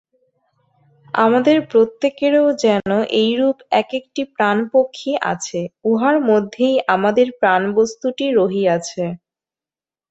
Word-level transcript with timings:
আমাদের 1.15 1.57
প্রত্যেকেরও 1.71 2.45
যেন 2.63 2.89
এইরূপ 3.21 3.57
এক-একটি 3.81 4.21
প্রাণ-পক্ষী 4.35 5.11
আছে, 5.31 5.59
উহার 5.85 6.15
মধ্যেই 6.29 6.75
আমাদের 6.95 7.27
প্রাণবস্তুটি 7.39 8.25
রহিয়াছে। 8.37 9.05